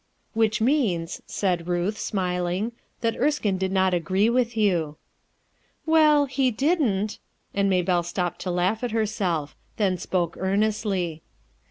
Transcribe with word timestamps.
"Which 0.33 0.59
means," 0.59 1.21
said 1.27 1.67
Ruth, 1.67 1.95
smiling, 1.99 2.71
"that 3.01 3.15
Erskine 3.17 3.59
did 3.59 3.71
not 3.71 3.93
agree 3.93 4.31
with 4.31 4.57
you." 4.57 4.97
"Well, 5.85 6.25
he 6.25 6.49
didn't," 6.49 7.19
and 7.53 7.69
Maybelle 7.69 8.01
stopped 8.01 8.41
to 8.41 8.49
laugh 8.49 8.83
at 8.83 8.89
herself; 8.97 9.55
then 9.77 9.99
spoke 9.99 10.37
earnestly. 10.39 11.21